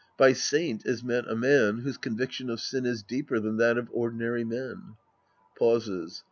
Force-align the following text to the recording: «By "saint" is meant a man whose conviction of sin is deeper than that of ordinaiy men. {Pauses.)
«By 0.17 0.33
"saint" 0.33 0.83
is 0.83 1.03
meant 1.03 1.29
a 1.29 1.35
man 1.35 1.81
whose 1.81 1.99
conviction 1.99 2.49
of 2.49 2.59
sin 2.59 2.87
is 2.87 3.03
deeper 3.03 3.39
than 3.39 3.57
that 3.57 3.77
of 3.77 3.91
ordinaiy 3.91 4.47
men. 4.47 4.95
{Pauses.) 5.59 6.19